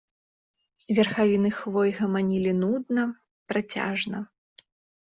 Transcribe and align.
Верхавіны 0.99 1.49
хвой 1.59 1.93
гаманілі 1.99 2.57
нудна, 2.63 3.03
працяжна. 3.55 4.25